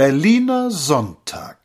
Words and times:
Berliner 0.00 0.70
Sonntag. 0.70 1.58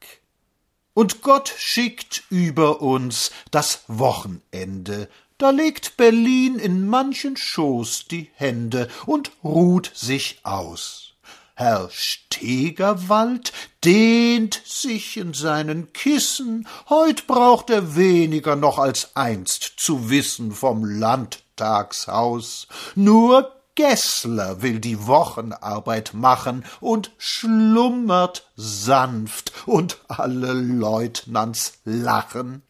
Und 0.93 1.21
Gott 1.21 1.53
schickt 1.57 2.23
über 2.29 2.81
uns 2.81 3.31
das 3.49 3.85
Wochenende, 3.87 5.07
da 5.37 5.51
legt 5.51 5.95
Berlin 5.95 6.59
in 6.59 6.85
manchen 6.85 7.37
Schoß 7.37 8.09
die 8.11 8.29
Hände 8.33 8.89
und 9.05 9.31
ruht 9.41 9.89
sich 9.95 10.41
aus. 10.43 11.13
Herr 11.53 11.89
Stegerwald 11.89 13.53
dehnt 13.85 14.61
sich 14.65 15.15
in 15.15 15.33
seinen 15.33 15.93
Kissen, 15.93 16.67
heut 16.89 17.27
braucht 17.27 17.69
er 17.69 17.95
weniger 17.95 18.57
noch 18.57 18.79
als 18.79 19.15
einst 19.15 19.75
zu 19.77 20.09
wissen 20.09 20.51
vom 20.51 20.83
Landtagshaus. 20.83 22.67
Nur 22.95 23.55
Gessler 23.75 24.61
will 24.61 24.79
die 24.79 25.05
Wochenarbeit 25.05 26.13
machen 26.13 26.65
und 26.79 27.11
schlummert 27.17 28.49
sanft 28.55 29.51
und 29.65 29.99
alle 30.07 30.53
Leutnants 30.53 31.79
lachen. 31.83 32.61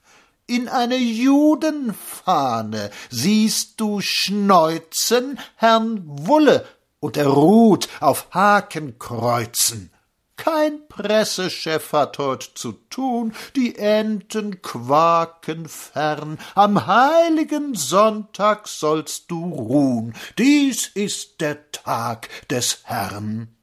In 0.47 0.67
eine 0.67 0.97
Judenfahne 0.97 2.91
siehst 3.09 3.79
du 3.79 4.01
schneuzen 4.01 5.39
Herrn 5.55 6.01
Wulle, 6.05 6.65
und 6.99 7.17
er 7.17 7.27
ruht 7.27 7.87
auf 7.99 8.27
Hakenkreuzen. 8.31 9.91
Kein 10.37 10.87
Pressechef 10.89 11.93
hat 11.93 12.17
heut 12.17 12.51
zu 12.55 12.73
tun, 12.89 13.33
die 13.55 13.77
Enten 13.77 14.61
quaken 14.61 15.67
fern, 15.67 16.37
am 16.55 16.85
heiligen 16.85 17.73
Sonntag 17.73 18.67
sollst 18.67 19.31
du 19.31 19.43
ruhn, 19.45 20.13
dies 20.37 20.87
ist 20.87 21.41
der 21.41 21.71
Tag 21.71 22.29
des 22.49 22.81
Herrn. 22.83 23.55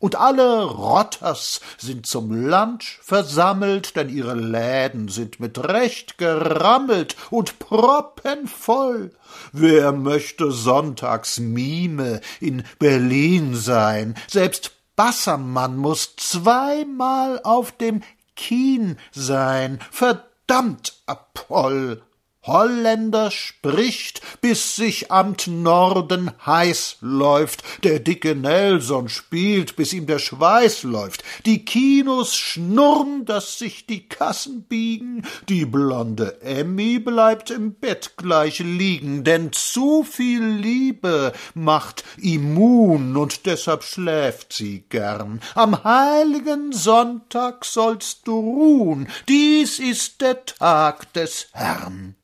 Und 0.00 0.16
alle 0.16 0.64
Rotters 0.64 1.60
sind 1.76 2.06
zum 2.06 2.32
Lunch 2.32 2.98
versammelt, 3.02 3.96
denn 3.96 4.08
ihre 4.08 4.34
Läden 4.34 5.08
sind 5.08 5.40
mit 5.40 5.58
Recht 5.58 6.16
gerammelt 6.16 7.16
und 7.28 7.58
proppenvoll. 7.58 9.10
Wer 9.52 9.92
möchte 9.92 10.52
sonntags 10.52 11.38
Mime 11.38 12.22
in 12.40 12.64
Berlin 12.78 13.54
sein? 13.54 14.14
Selbst 14.26 14.79
Bassermann 15.02 15.78
muss 15.78 16.14
zweimal 16.16 17.40
auf 17.42 17.72
dem 17.72 18.02
Kien 18.36 18.98
sein. 19.12 19.80
Verdammt, 19.90 20.92
Apoll! 21.06 22.02
Holländer 22.42 23.30
spricht, 23.30 24.22
bis 24.40 24.74
sich 24.74 25.12
am 25.12 25.36
Norden 25.46 26.30
heiß 26.46 26.96
läuft. 27.02 27.62
Der 27.84 28.00
dicke 28.00 28.34
Nelson 28.34 29.10
spielt, 29.10 29.76
bis 29.76 29.92
ihm 29.92 30.06
der 30.06 30.18
Schweiß 30.18 30.84
läuft. 30.84 31.22
Die 31.44 31.66
Kinos 31.66 32.34
schnurren, 32.34 33.26
dass 33.26 33.58
sich 33.58 33.84
die 33.86 34.08
Kassen 34.08 34.62
biegen. 34.62 35.26
Die 35.50 35.66
blonde 35.66 36.40
Emmy 36.40 36.98
bleibt 36.98 37.50
im 37.50 37.74
Bett 37.74 38.14
gleich 38.16 38.60
liegen, 38.60 39.22
denn 39.22 39.52
zu 39.52 40.02
viel 40.02 40.42
Liebe 40.42 41.34
macht 41.54 42.04
immun 42.16 43.18
und 43.18 43.44
deshalb 43.44 43.84
schläft 43.84 44.54
sie 44.54 44.84
gern. 44.88 45.40
Am 45.54 45.84
heiligen 45.84 46.72
Sonntag 46.72 47.66
sollst 47.66 48.26
du 48.26 48.38
ruhen, 48.38 49.08
dies 49.28 49.78
ist 49.78 50.22
der 50.22 50.44
Tag 50.46 51.12
des 51.12 51.48
Herrn. 51.52 52.16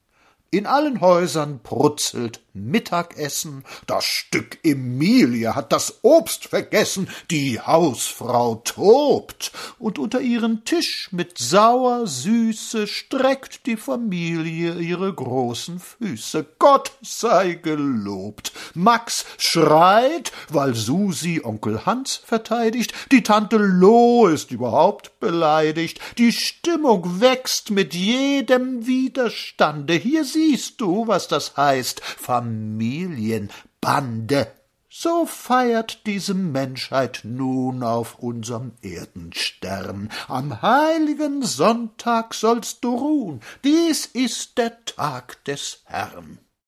In 0.57 0.65
allen 0.65 1.01
Häusern 1.01 1.59
brutzelt 1.61 2.39
Mittagessen, 2.55 3.63
das 3.85 4.05
Stück 4.05 4.57
Emilie 4.63 5.53
hat 5.53 5.71
das 5.71 5.99
Obst 6.01 6.45
vergessen, 6.45 7.07
die 7.29 7.59
Hausfrau 7.59 8.55
tobt, 8.65 9.51
und 9.77 9.99
unter 9.99 10.19
ihren 10.19 10.65
Tisch 10.65 11.09
mit 11.11 11.37
sauer 11.37 12.07
Süße 12.07 12.87
streckt 12.87 13.67
die 13.67 13.77
Familie 13.77 14.79
ihre 14.79 15.13
großen 15.13 15.79
Füße. 15.79 16.47
Gott 16.57 16.91
sei 17.03 17.53
gelobt. 17.53 18.51
Max 18.77 19.25
schreit, 19.37 20.31
weil 20.49 20.75
Susi 20.75 21.41
Onkel 21.43 21.85
Hans 21.85 22.15
verteidigt, 22.15 22.93
die 23.11 23.23
Tante 23.23 23.57
Lo 23.57 24.27
ist 24.27 24.51
überhaupt 24.51 25.19
beleidigt, 25.19 25.99
die 26.17 26.31
Stimmung 26.31 27.19
wächst 27.19 27.71
mit 27.71 27.93
jedem 27.95 28.85
Widerstande. 28.85 29.95
Hier 29.95 30.23
siehst 30.23 30.79
du, 30.79 31.07
was 31.07 31.27
das 31.27 31.57
heißt, 31.57 32.01
Familienbande. 32.01 34.51
So 34.89 35.25
feiert 35.27 36.07
diese 36.07 36.33
Menschheit 36.33 37.19
nun 37.23 37.83
auf 37.83 38.17
unserem 38.19 38.71
Erdenstern. 38.81 40.09
Am 40.27 40.61
heiligen 40.61 41.43
Sonntag 41.43 42.33
sollst 42.33 42.83
du 42.83 42.95
ruhen, 42.95 43.41
dies 43.63 44.07
ist 44.07 44.57
der 44.57 44.83
Tag 44.85 45.43
des 45.45 45.83
Herrn. 45.85 46.39